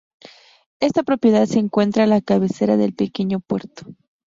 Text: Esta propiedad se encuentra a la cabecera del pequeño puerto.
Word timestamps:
Esta 0.79 1.03
propiedad 1.03 1.45
se 1.45 1.59
encuentra 1.59 2.05
a 2.05 2.07
la 2.07 2.21
cabecera 2.21 2.75
del 2.75 2.95
pequeño 2.95 3.39
puerto. 3.39 3.85